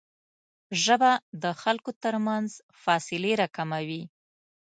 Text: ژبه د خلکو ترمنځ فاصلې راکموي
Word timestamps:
ژبه 0.83 1.11
د 1.43 1.45
خلکو 1.61 1.91
ترمنځ 2.03 2.49
فاصلې 2.83 3.31
راکموي 3.41 4.03